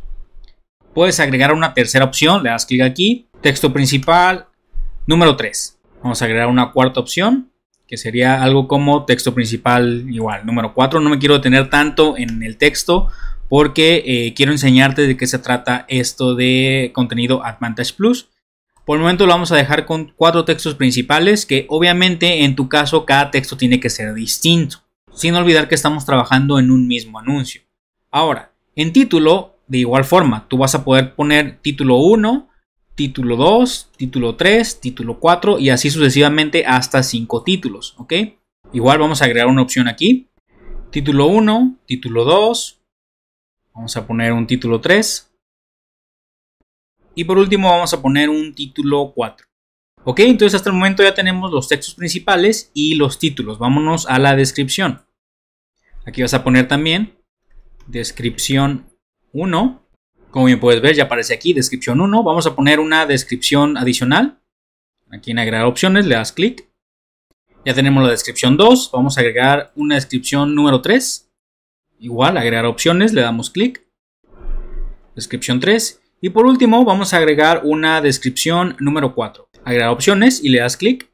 Puedes 0.93 1.19
agregar 1.19 1.53
una 1.53 1.73
tercera 1.73 2.05
opción, 2.05 2.43
le 2.43 2.49
das 2.49 2.65
clic 2.65 2.81
aquí, 2.81 3.27
texto 3.41 3.71
principal 3.71 4.47
número 5.07 5.35
3. 5.35 5.79
Vamos 6.01 6.21
a 6.21 6.25
agregar 6.25 6.47
una 6.47 6.71
cuarta 6.71 6.99
opción, 6.99 7.49
que 7.87 7.97
sería 7.97 8.43
algo 8.43 8.67
como 8.67 9.05
texto 9.05 9.33
principal 9.33 10.05
igual, 10.09 10.45
número 10.45 10.73
4. 10.73 10.99
No 10.99 11.09
me 11.09 11.19
quiero 11.19 11.35
detener 11.35 11.69
tanto 11.69 12.17
en 12.17 12.43
el 12.43 12.57
texto 12.57 13.09
porque 13.49 14.03
eh, 14.05 14.33
quiero 14.33 14.51
enseñarte 14.51 15.05
de 15.07 15.15
qué 15.15 15.27
se 15.27 15.39
trata 15.39 15.85
esto 15.87 16.35
de 16.35 16.91
contenido 16.93 17.45
Advantage 17.45 17.93
Plus. 17.93 18.29
Por 18.85 18.97
el 18.97 19.01
momento 19.01 19.25
lo 19.25 19.31
vamos 19.31 19.51
a 19.53 19.55
dejar 19.55 19.85
con 19.85 20.11
cuatro 20.15 20.43
textos 20.43 20.75
principales 20.75 21.45
que 21.45 21.65
obviamente 21.69 22.43
en 22.43 22.55
tu 22.55 22.67
caso 22.67 23.05
cada 23.05 23.31
texto 23.31 23.55
tiene 23.55 23.79
que 23.79 23.89
ser 23.89 24.13
distinto, 24.13 24.79
sin 25.13 25.35
olvidar 25.35 25.69
que 25.69 25.75
estamos 25.75 26.05
trabajando 26.05 26.59
en 26.59 26.69
un 26.69 26.85
mismo 26.85 27.17
anuncio. 27.17 27.61
Ahora, 28.11 28.51
en 28.75 28.91
título 28.91 29.57
de 29.67 29.77
igual 29.77 30.03
forma, 30.03 30.47
tú 30.49 30.57
vas 30.57 30.75
a 30.75 30.83
poder 30.83 31.15
poner 31.15 31.59
título 31.61 31.95
1, 31.95 32.49
título 32.93 33.37
2, 33.37 33.91
título 33.95 34.35
3, 34.35 34.81
título 34.81 35.17
4 35.17 35.59
y 35.59 35.69
así 35.69 35.89
sucesivamente 35.89 36.65
hasta 36.65 37.03
5 37.03 37.43
títulos, 37.43 37.95
¿ok? 37.97 38.13
Igual 38.73 38.99
vamos 38.99 39.21
a 39.21 39.25
agregar 39.25 39.47
una 39.47 39.61
opción 39.61 39.87
aquí. 39.87 40.27
Título 40.91 41.27
1, 41.27 41.77
título 41.85 42.25
2, 42.25 42.81
vamos 43.73 43.95
a 43.95 44.05
poner 44.05 44.33
un 44.33 44.45
título 44.45 44.81
3 44.81 45.32
y 47.15 47.23
por 47.23 47.37
último 47.37 47.69
vamos 47.69 47.93
a 47.93 48.01
poner 48.01 48.29
un 48.29 48.53
título 48.53 49.11
4. 49.15 49.47
Ok, 50.05 50.19
entonces 50.19 50.55
hasta 50.55 50.69
el 50.69 50.75
momento 50.75 51.01
ya 51.01 51.13
tenemos 51.13 51.51
los 51.51 51.67
textos 51.67 51.95
principales 51.95 52.71
y 52.73 52.95
los 52.95 53.19
títulos. 53.19 53.57
Vámonos 53.57 54.05
a 54.07 54.19
la 54.19 54.35
descripción. 54.35 55.01
Aquí 56.05 56.21
vas 56.21 56.33
a 56.33 56.43
poner 56.43 56.67
también 56.67 57.17
descripción 57.87 58.89
1 59.31 59.87
Como 60.29 60.45
bien 60.45 60.59
puedes 60.59 60.81
ver, 60.81 60.95
ya 60.95 61.03
aparece 61.03 61.33
aquí 61.33 61.53
descripción 61.53 62.01
1. 62.01 62.23
Vamos 62.23 62.47
a 62.47 62.55
poner 62.55 62.79
una 62.79 63.05
descripción 63.05 63.77
adicional. 63.77 64.41
Aquí 65.11 65.31
en 65.31 65.39
agregar 65.39 65.65
opciones 65.65 66.05
le 66.05 66.15
das 66.15 66.31
clic. 66.31 66.67
Ya 67.65 67.73
tenemos 67.73 68.03
la 68.03 68.09
descripción 68.09 68.57
2. 68.57 68.89
Vamos 68.91 69.17
a 69.17 69.21
agregar 69.21 69.71
una 69.75 69.95
descripción 69.95 70.53
número 70.53 70.81
3. 70.81 71.31
Igual, 71.99 72.37
agregar 72.37 72.65
opciones, 72.65 73.13
le 73.13 73.21
damos 73.21 73.49
clic. 73.51 73.85
Descripción 75.15 75.59
3. 75.59 76.02
Y 76.25 76.29
por 76.29 76.45
último, 76.45 76.85
vamos 76.85 77.13
a 77.13 77.17
agregar 77.17 77.63
una 77.65 77.99
descripción 77.99 78.77
número 78.79 79.13
4. 79.13 79.49
Agregar 79.65 79.89
opciones 79.89 80.41
y 80.41 80.47
le 80.47 80.59
das 80.59 80.77
clic. 80.77 81.09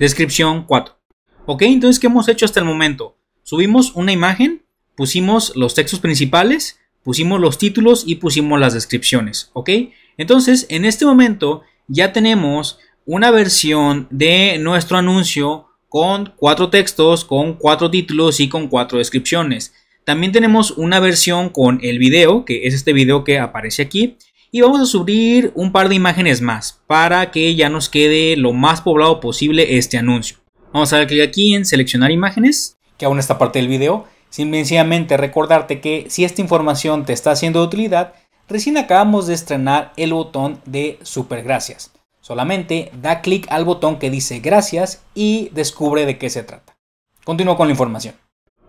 Descripción 0.00 0.64
4. 0.66 0.98
Ok, 1.46 1.62
entonces, 1.62 2.00
¿qué 2.00 2.08
hemos 2.08 2.26
hecho 2.26 2.44
hasta 2.44 2.58
el 2.58 2.66
momento? 2.66 3.16
Subimos 3.44 3.94
una 3.94 4.10
imagen, 4.10 4.64
pusimos 4.96 5.54
los 5.54 5.74
textos 5.74 6.00
principales, 6.00 6.80
pusimos 7.04 7.40
los 7.40 7.56
títulos 7.56 8.02
y 8.04 8.16
pusimos 8.16 8.58
las 8.58 8.74
descripciones. 8.74 9.50
Ok, 9.52 9.70
entonces, 10.16 10.66
en 10.70 10.86
este 10.86 11.06
momento 11.06 11.62
ya 11.86 12.12
tenemos 12.12 12.80
una 13.04 13.30
versión 13.30 14.08
de 14.10 14.58
nuestro 14.58 14.98
anuncio 14.98 15.68
con 15.88 16.34
cuatro 16.36 16.68
textos, 16.68 17.24
con 17.24 17.54
cuatro 17.54 17.92
títulos 17.92 18.40
y 18.40 18.48
con 18.48 18.66
cuatro 18.66 18.98
descripciones. 18.98 19.72
También 20.06 20.30
tenemos 20.30 20.70
una 20.70 21.00
versión 21.00 21.48
con 21.48 21.80
el 21.82 21.98
video, 21.98 22.44
que 22.44 22.68
es 22.68 22.74
este 22.74 22.92
video 22.92 23.24
que 23.24 23.40
aparece 23.40 23.82
aquí. 23.82 24.16
Y 24.52 24.60
vamos 24.60 24.80
a 24.80 24.86
subir 24.86 25.50
un 25.56 25.72
par 25.72 25.88
de 25.88 25.96
imágenes 25.96 26.40
más 26.40 26.80
para 26.86 27.32
que 27.32 27.56
ya 27.56 27.70
nos 27.70 27.88
quede 27.88 28.36
lo 28.36 28.52
más 28.52 28.82
poblado 28.82 29.18
posible 29.18 29.76
este 29.78 29.98
anuncio. 29.98 30.36
Vamos 30.72 30.92
a 30.92 30.98
dar 30.98 31.08
clic 31.08 31.28
aquí 31.28 31.56
en 31.56 31.64
seleccionar 31.64 32.12
imágenes, 32.12 32.78
que 32.96 33.04
aún 33.04 33.18
está 33.18 33.36
parte 33.36 33.58
del 33.58 33.66
video. 33.66 34.06
Simplemente 34.30 35.16
recordarte 35.16 35.80
que 35.80 36.06
si 36.08 36.24
esta 36.24 36.40
información 36.40 37.04
te 37.04 37.12
está 37.12 37.32
haciendo 37.32 37.58
de 37.58 37.66
utilidad, 37.66 38.14
recién 38.48 38.78
acabamos 38.78 39.26
de 39.26 39.34
estrenar 39.34 39.92
el 39.96 40.12
botón 40.12 40.60
de 40.66 41.00
super 41.02 41.42
gracias. 41.42 41.90
Solamente 42.20 42.92
da 43.02 43.22
clic 43.22 43.48
al 43.50 43.64
botón 43.64 43.98
que 43.98 44.10
dice 44.10 44.38
gracias 44.38 45.02
y 45.16 45.48
descubre 45.52 46.06
de 46.06 46.16
qué 46.16 46.30
se 46.30 46.44
trata. 46.44 46.76
Continúo 47.24 47.56
con 47.56 47.66
la 47.66 47.72
información. 47.72 48.14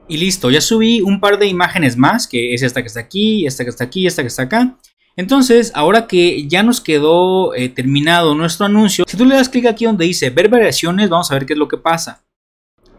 Y 0.08 0.18
listo, 0.18 0.50
ya 0.50 0.62
subí 0.62 1.02
un 1.02 1.20
par 1.20 1.38
de 1.38 1.48
imágenes 1.48 1.98
más, 1.98 2.28
que 2.28 2.54
es 2.54 2.64
esta 2.64 2.82
que 2.82 2.88
está 2.88 3.02
aquí, 3.02 3.46
esta 3.46 3.64
que 3.64 3.70
está 3.70 3.84
aquí, 3.84 4.08
esta 4.08 4.22
que 4.22 4.30
está 4.30 4.44
acá. 4.44 4.78
Entonces, 5.18 5.72
ahora 5.74 6.08
que 6.08 6.48
ya 6.48 6.64
nos 6.64 6.80
quedó 6.80 7.54
eh, 7.56 7.70
terminado 7.70 8.36
nuestro 8.36 8.68
anuncio, 8.68 9.04
si 9.08 9.18
tú 9.18 9.26
le 9.26 9.36
das 9.36 9.50
clic 9.50 9.66
aquí 9.66 9.86
donde 9.86 10.06
dice 10.06 10.30
ver 10.30 10.48
variaciones, 10.48 11.10
vamos 11.10 11.30
a 11.30 11.34
ver 11.34 11.46
qué 11.46 11.54
es 11.54 11.60
lo 11.60 11.68
que 11.68 11.78
pasa. 11.78 12.24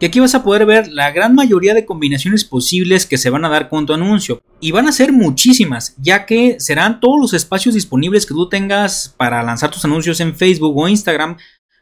Y 0.01 0.05
aquí 0.05 0.19
vas 0.19 0.35
a 0.35 0.43
poder 0.43 0.65
ver 0.65 0.87
la 0.87 1.11
gran 1.11 1.35
mayoría 1.35 1.73
de 1.73 1.85
combinaciones 1.85 2.45
posibles 2.45 3.05
que 3.05 3.17
se 3.17 3.29
van 3.29 3.43
a 3.43 3.49
dar 3.49 3.67
con 3.67 3.85
tu 3.85 3.93
anuncio. 3.93 4.41
Y 4.61 4.71
van 4.71 4.87
a 4.87 4.93
ser 4.93 5.11
muchísimas, 5.11 5.95
ya 5.97 6.25
que 6.25 6.57
serán 6.59 6.99
todos 6.99 7.19
los 7.19 7.33
espacios 7.33 7.75
disponibles 7.75 8.25
que 8.25 8.33
tú 8.33 8.47
tengas 8.47 9.13
para 9.17 9.43
lanzar 9.43 9.71
tus 9.71 9.83
anuncios 9.83 10.19
en 10.21 10.35
Facebook 10.35 10.77
o 10.77 10.87
Instagram, 10.87 11.37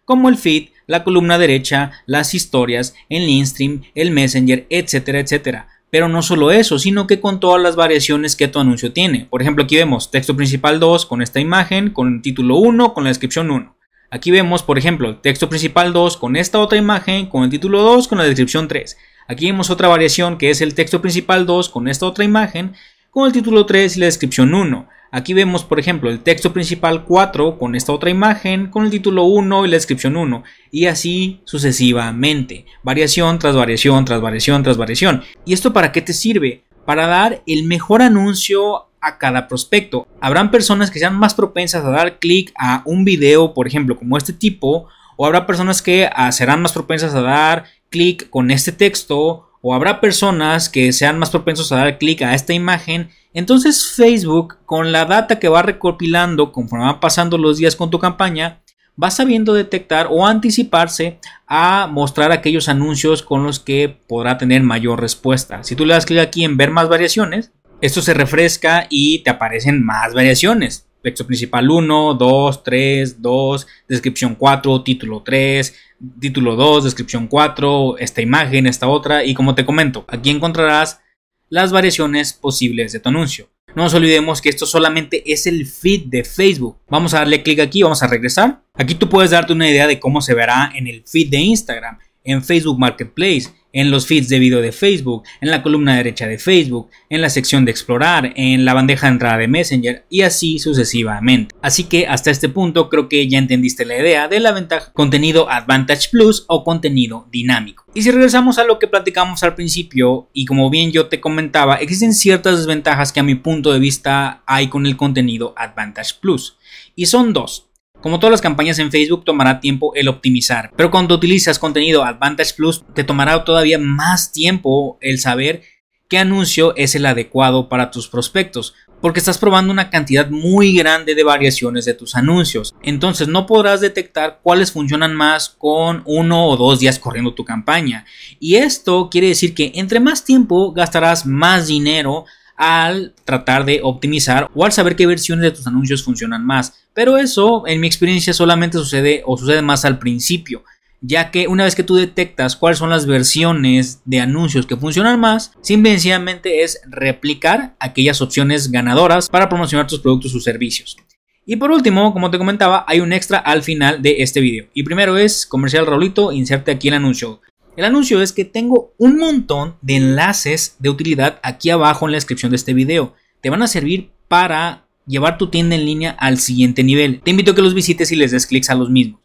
como 0.08 0.30
el 0.30 0.38
feed, 0.38 0.70
la 0.86 1.04
columna 1.04 1.38
derecha, 1.38 1.92
las 2.06 2.34
historias, 2.34 2.96
el 3.10 3.28
InStream, 3.28 3.82
el 3.94 4.12
Messenger, 4.12 4.66
etcétera, 4.70 5.20
etcétera. 5.20 5.68
Pero 5.90 6.08
no 6.08 6.22
solo 6.22 6.52
eso, 6.52 6.80
sino 6.80 7.08
que 7.08 7.20
con 7.20 7.42
todas 7.42 7.62
las 7.62 7.76
variaciones 7.76 8.38
que 8.38 8.48
tu 8.48 8.58
anuncio 8.58 8.94
tiene. 8.94 9.28
Por 9.30 9.42
ejemplo, 9.42 9.66
aquí 9.66 9.76
vemos 9.76 10.10
texto 10.10 10.34
principal 10.38 10.80
2 10.80 11.06
con 11.06 11.22
esta 11.22 11.42
imagen, 11.42 11.90
con 11.90 12.16
el 12.16 12.22
título 12.22 12.56
1, 12.56 12.94
con 12.94 13.04
la 13.04 13.10
descripción 13.10 13.52
1. 13.52 13.76
Aquí 14.10 14.32
vemos, 14.32 14.64
por 14.64 14.78
ejemplo, 14.78 15.18
texto 15.18 15.50
principal 15.50 15.92
2 15.92 16.16
con 16.16 16.38
esta 16.38 16.60
otra 16.60 16.78
imagen, 16.78 17.26
con 17.26 17.44
el 17.44 17.50
título 17.50 17.82
2, 17.82 18.08
con 18.08 18.18
la 18.18 18.24
descripción 18.24 18.70
3. 18.70 18.98
Aquí 19.28 19.48
vemos 19.48 19.70
otra 19.70 19.90
variación 19.90 20.38
que 20.38 20.52
es 20.52 20.62
el 20.62 20.74
texto 20.74 21.02
principal 21.02 21.46
2 21.46 21.68
con 21.68 21.90
esta 21.90 22.06
otra 22.06 22.24
imagen, 22.24 22.76
con 23.12 23.28
el 23.28 23.34
título 23.34 23.66
3 23.66 23.98
y 23.98 24.00
la 24.00 24.06
descripción 24.06 24.54
1. 24.54 24.88
Aquí 25.12 25.34
vemos, 25.34 25.64
por 25.64 25.80
ejemplo, 25.80 26.10
el 26.10 26.22
texto 26.22 26.54
principal 26.54 27.06
4 27.06 27.58
con 27.58 27.76
esta 27.76 27.94
otra 27.94 28.10
imagen, 28.10 28.68
con 28.68 28.86
el 28.86 28.92
título 28.92 29.24
1 29.24 29.66
y 29.66 29.70
la 29.70 29.76
descripción 29.76 30.18
1. 30.18 30.44
Y 30.72 30.86
así 30.86 31.42
sucesivamente. 31.46 32.66
Variación 32.84 33.40
tras 33.40 33.56
variación, 33.56 34.06
tras 34.06 34.22
variación, 34.22 34.64
tras 34.64 34.78
variación. 34.78 35.24
¿Y 35.46 35.54
esto 35.54 35.74
para 35.74 35.92
qué 35.92 36.02
te 36.02 36.14
sirve? 36.14 36.64
Para 36.86 37.08
dar 37.08 37.42
el 37.48 37.64
mejor 37.64 38.02
anuncio 38.02 38.88
a 39.02 39.18
cada 39.18 39.48
prospecto. 39.48 40.08
Habrán 40.20 40.52
personas 40.52 40.92
que 40.92 41.00
sean 41.00 41.16
más 41.16 41.34
propensas 41.34 41.84
a 41.86 41.90
dar 41.90 42.20
clic 42.20 42.52
a 42.58 42.82
un 42.86 43.06
video, 43.06 43.54
por 43.54 43.68
ejemplo, 43.68 43.98
como 43.98 44.18
este 44.18 44.34
tipo, 44.34 44.88
o 45.16 45.26
habrá 45.26 45.46
personas 45.46 45.82
que 45.82 46.10
ah, 46.14 46.32
serán 46.32 46.62
más 46.62 46.74
propensas 46.74 47.14
a 47.16 47.22
dar 47.22 47.66
clic 47.90 48.30
con 48.30 48.52
este 48.52 48.72
texto, 48.72 49.47
o 49.62 49.74
habrá 49.74 50.00
personas 50.02 50.70
que 50.70 50.92
sean 50.94 51.20
más 51.20 51.30
propensos 51.30 51.72
a 51.72 51.78
dar 51.78 51.98
clic 51.98 52.22
a 52.22 52.34
esta 52.34 52.54
imagen. 52.54 53.10
Entonces 53.34 53.94
Facebook, 53.96 54.58
con 54.66 54.92
la 54.92 55.06
data 55.06 55.40
que 55.40 55.50
va 55.50 55.62
recopilando 55.62 56.52
conforme 56.52 56.86
van 56.86 57.00
pasando 57.00 57.38
los 57.38 57.58
días 57.58 57.76
con 57.76 57.90
tu 57.90 58.00
campaña, 58.00 58.62
va 59.02 59.12
sabiendo 59.12 59.54
detectar 59.54 60.08
o 60.10 60.26
anticiparse 60.26 61.20
a 61.46 61.88
mostrar 61.88 62.32
aquellos 62.32 62.68
anuncios 62.68 63.22
con 63.22 63.44
los 63.44 63.60
que 63.60 63.96
podrá 64.08 64.38
tener 64.38 64.64
mayor 64.64 65.00
respuesta. 65.00 65.64
Si 65.64 65.76
tú 65.76 65.86
le 65.86 65.94
das 65.94 66.06
clic 66.06 66.20
aquí 66.20 66.44
en 66.44 66.58
ver 66.58 66.72
más 66.72 66.90
variaciones, 66.90 67.52
esto 67.82 68.02
se 68.02 68.16
refresca 68.16 68.88
y 68.90 69.20
te 69.20 69.30
aparecen 69.30 69.86
más 69.86 70.14
variaciones. 70.14 70.87
Texto 71.08 71.26
principal 71.26 71.72
1, 71.72 72.16
2, 72.16 72.64
3, 72.66 73.22
2, 73.22 73.68
descripción 73.88 74.36
4, 74.36 74.84
título 74.84 75.24
3, 75.24 75.74
título 76.20 76.58
2, 76.58 76.84
descripción 76.84 77.28
4, 77.28 77.98
esta 77.98 78.22
imagen, 78.22 78.68
esta 78.68 78.90
otra 78.90 79.24
y 79.24 79.34
como 79.34 79.56
te 79.56 79.66
comento, 79.66 80.04
aquí 80.10 80.32
encontrarás 80.32 81.00
las 81.48 81.72
variaciones 81.72 82.34
posibles 82.34 82.92
de 82.92 83.00
tu 83.00 83.08
anuncio. 83.08 83.48
No 83.74 83.84
nos 83.84 83.94
olvidemos 83.94 84.42
que 84.42 84.50
esto 84.50 84.66
solamente 84.66 85.24
es 85.32 85.48
el 85.48 85.66
feed 85.66 86.08
de 86.08 86.26
Facebook. 86.26 86.78
Vamos 86.90 87.14
a 87.14 87.20
darle 87.20 87.42
clic 87.42 87.62
aquí, 87.62 87.84
vamos 87.84 88.04
a 88.04 88.08
regresar. 88.08 88.64
Aquí 88.74 88.94
tú 88.94 89.08
puedes 89.08 89.32
darte 89.32 89.54
una 89.54 89.70
idea 89.70 89.88
de 89.88 90.02
cómo 90.02 90.20
se 90.20 90.34
verá 90.34 90.74
en 90.76 90.88
el 90.88 91.06
feed 91.06 91.30
de 91.30 91.38
Instagram, 91.38 92.00
en 92.27 92.43
Facebook 92.43 92.77
Marketplace, 92.77 93.53
en 93.74 93.91
los 93.91 94.07
feeds 94.07 94.29
de 94.29 94.39
video 94.39 94.62
de 94.62 94.72
Facebook, 94.72 95.24
en 95.39 95.51
la 95.51 95.62
columna 95.62 95.96
derecha 95.96 96.27
de 96.27 96.39
Facebook, 96.39 96.89
en 97.10 97.22
la 97.22 97.29
sección 97.29 97.63
de 97.63 97.72
explorar, 97.72 98.34
en 98.36 98.65
la 98.65 98.74
bandeja 98.74 99.07
de 99.07 99.13
entrada 99.13 99.38
de 99.38 99.48
Messenger 99.48 100.05
y 100.10 100.22
así 100.22 100.60
sucesivamente. 100.60 101.55
Así 101.62 101.84
que 101.84 102.07
hasta 102.07 102.31
este 102.31 102.50
punto 102.50 102.89
creo 102.89 103.07
que 103.07 103.27
ya 103.27 103.38
entendiste 103.38 103.86
la 103.86 103.98
idea 103.98 104.27
de 104.27 104.39
la 104.39 104.51
ventaja 104.51 104.91
contenido 104.93 105.50
Advantage 105.50 106.10
Plus 106.12 106.46
o 106.48 106.63
contenido 106.63 107.27
dinámico. 107.31 107.86
Y 107.93 108.01
si 108.01 108.12
regresamos 108.12 108.57
a 108.57 108.63
lo 108.63 108.79
que 108.79 108.88
platicamos 108.88 109.43
al 109.43 109.55
principio 109.55 110.29
y 110.34 110.46
como 110.46 110.69
bien 110.69 110.91
yo 110.91 111.07
te 111.07 111.22
comentaba, 111.22 111.75
existen 111.75 112.13
ciertas 112.13 112.57
desventajas 112.57 113.13
que 113.13 113.19
a 113.19 113.24
mi 113.24 113.36
punto 113.36 113.72
de 113.72 113.79
vista 113.79 114.43
hay 114.48 114.69
con 114.69 114.86
el 114.86 114.98
contenido 114.98 115.53
Advantage 115.57 116.15
Plus. 116.19 116.57
Y 116.96 117.05
son 117.05 117.31
dos. 117.31 117.66
Como 118.01 118.20
todas 118.20 118.32
las 118.32 118.42
campañas 118.42 118.80
en 118.80 118.92
Facebook, 118.92 119.25
tomará 119.25 119.60
tiempo 119.60 119.94
el 119.96 120.08
optimizar, 120.08 120.72
pero 120.75 120.92
cuando 120.92 121.16
utilizas 121.16 121.60
contenido 121.60 122.04
Advantage 122.04 122.54
Plus, 122.56 122.84
te 122.94 123.04
tomará 123.04 123.44
todavía 123.44 123.80
más 123.80 124.32
tiempo 124.32 124.98
el 125.01 125.20
saber 125.20 125.63
qué 126.08 126.20
anuncio 126.20 126.75
es 126.75 126.96
el 126.96 127.06
adecuado 127.06 127.70
para 127.70 127.92
tus 127.92 128.08
prospectos, 128.08 128.74
porque 129.01 129.20
estás 129.20 129.38
probando 129.38 129.72
una 129.72 129.89
cantidad 129.89 130.30
muy 130.30 130.74
grande 130.74 131.16
de 131.16 131.24
variaciones 131.24 131.86
de 131.86 131.94
tus 131.94 132.16
anuncios. 132.16 132.74
Entonces 132.82 133.27
no 133.27 133.46
podrás 133.46 133.82
detectar 133.82 134.39
cuáles 134.42 134.72
funcionan 134.72 135.16
más 135.16 135.50
con 135.50 136.01
uno 136.06 136.48
o 136.48 136.58
dos 136.58 136.80
días 136.80 136.98
corriendo 137.00 137.34
tu 137.34 137.46
campaña. 137.46 138.06
Y 138.39 138.56
esto 138.56 139.10
quiere 139.10 139.27
decir 139.27 139.54
que 139.54 139.72
entre 139.75 140.00
más 140.00 140.24
tiempo 140.24 140.72
gastarás 140.72 141.25
más 141.25 141.68
dinero 141.68 142.25
al 142.58 143.14
tratar 143.24 143.64
de 143.64 143.80
optimizar 143.84 144.50
o 144.54 144.66
al 144.66 144.72
saber 144.72 144.96
qué 144.96 145.06
versiones 145.06 145.44
de 145.44 145.52
tus 145.52 145.68
anuncios 145.68 146.04
funcionan 146.04 146.46
más. 146.46 146.74
Pero 146.94 147.18
eso, 147.18 147.66
en 147.68 147.80
mi 147.80 147.88
experiencia, 147.88 148.34
solamente 148.34 148.78
sucede 148.78 149.22
o 149.26 149.38
sucede 149.38 149.62
más 149.62 149.86
al 149.86 150.00
principio, 150.00 150.64
ya 151.00 151.30
que 151.30 151.48
una 151.48 151.64
vez 151.64 151.76
que 151.76 151.84
tú 151.84 151.96
detectas 151.96 152.56
cuáles 152.56 152.80
son 152.80 152.90
las 152.90 153.06
versiones 153.06 154.02
de 154.06 154.20
anuncios 154.20 154.66
que 154.66 154.76
funcionan 154.76 155.20
más, 155.20 155.54
simplemente 155.62 156.64
es 156.64 156.82
replicar 156.88 157.76
aquellas 157.80 158.22
opciones 158.22 158.72
ganadoras 158.72 159.30
para 159.30 159.48
promocionar 159.48 159.88
tus 159.88 160.00
productos 160.00 160.34
o 160.34 160.40
servicios. 160.40 160.98
Y 161.46 161.56
por 161.56 161.72
último, 161.72 162.12
como 162.12 162.30
te 162.30 162.38
comentaba, 162.38 162.84
hay 162.88 163.00
un 163.00 163.14
extra 163.14 163.38
al 163.38 163.64
final 163.64 164.02
de 164.02 164.18
este 164.20 164.42
video. 164.42 164.66
Y 164.74 164.84
primero 164.84 165.16
es 165.16 165.46
comercial 165.46 165.86
Raulito, 165.86 166.34
inserte 166.34 166.72
aquí 166.72 166.90
el 166.90 166.96
anuncio. 166.96 167.40
El 167.77 167.86
anuncio 167.86 168.24
es 168.24 168.34
que 168.34 168.43
tengo 168.43 168.96
un 168.98 169.19
montón 169.19 169.75
de 169.84 169.98
enlaces 169.98 170.77
de 170.79 170.89
utilidad 170.89 171.39
aquí 171.43 171.69
abajo 171.69 172.07
en 172.07 172.12
la 172.12 172.17
descripción 172.17 172.50
de 172.50 172.55
este 172.55 172.74
video. 172.74 173.13
Te 173.39 173.51
van 173.51 173.62
a 173.62 173.67
servir 173.67 174.10
para 174.27 174.88
llevar 175.05 175.38
tu 175.38 175.51
tienda 175.51 175.75
en 175.75 175.86
línea 175.86 176.10
al 176.10 176.39
siguiente 176.39 176.84
nivel. 176.84 177.22
Te 177.22 177.29
invito 177.29 177.51
a 177.51 177.55
que 177.55 177.62
los 177.62 177.75
visites 177.75 178.12
y 178.12 178.15
les 178.15 178.31
des 178.31 178.48
clics 178.48 178.72
a 178.72 178.75
los 178.75 178.89
mismos. 178.89 179.22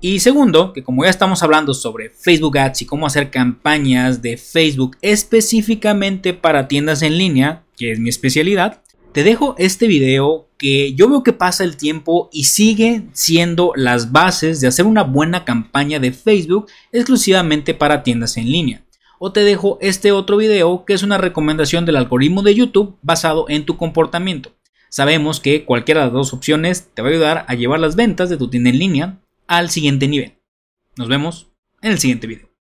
Y 0.00 0.18
segundo, 0.18 0.72
que 0.72 0.82
como 0.82 1.04
ya 1.04 1.10
estamos 1.10 1.44
hablando 1.44 1.74
sobre 1.74 2.10
Facebook 2.10 2.58
Ads 2.58 2.82
y 2.82 2.86
cómo 2.86 3.06
hacer 3.06 3.30
campañas 3.30 4.20
de 4.20 4.36
Facebook 4.36 4.96
específicamente 5.00 6.34
para 6.34 6.66
tiendas 6.66 7.02
en 7.02 7.16
línea, 7.16 7.66
que 7.76 7.92
es 7.92 8.00
mi 8.00 8.08
especialidad, 8.08 8.82
te 9.12 9.22
dejo 9.22 9.54
este 9.58 9.86
video 9.86 10.45
que 10.58 10.94
yo 10.94 11.08
veo 11.08 11.22
que 11.22 11.32
pasa 11.32 11.64
el 11.64 11.76
tiempo 11.76 12.28
y 12.32 12.44
sigue 12.44 13.02
siendo 13.12 13.72
las 13.76 14.12
bases 14.12 14.60
de 14.60 14.68
hacer 14.68 14.86
una 14.86 15.02
buena 15.02 15.44
campaña 15.44 15.98
de 15.98 16.12
Facebook 16.12 16.66
exclusivamente 16.92 17.74
para 17.74 18.02
tiendas 18.02 18.36
en 18.36 18.50
línea. 18.50 18.84
O 19.18 19.32
te 19.32 19.40
dejo 19.40 19.78
este 19.80 20.12
otro 20.12 20.36
video 20.36 20.84
que 20.84 20.94
es 20.94 21.02
una 21.02 21.18
recomendación 21.18 21.86
del 21.86 21.96
algoritmo 21.96 22.42
de 22.42 22.54
YouTube 22.54 22.96
basado 23.02 23.46
en 23.48 23.64
tu 23.64 23.76
comportamiento. 23.76 24.52
Sabemos 24.90 25.40
que 25.40 25.64
cualquiera 25.64 26.00
de 26.00 26.06
las 26.06 26.12
dos 26.12 26.32
opciones 26.32 26.88
te 26.94 27.02
va 27.02 27.08
a 27.08 27.10
ayudar 27.10 27.44
a 27.48 27.54
llevar 27.54 27.80
las 27.80 27.96
ventas 27.96 28.30
de 28.30 28.36
tu 28.36 28.48
tienda 28.48 28.70
en 28.70 28.78
línea 28.78 29.20
al 29.46 29.70
siguiente 29.70 30.08
nivel. 30.08 30.38
Nos 30.96 31.08
vemos 31.08 31.48
en 31.82 31.92
el 31.92 31.98
siguiente 31.98 32.26
video. 32.26 32.55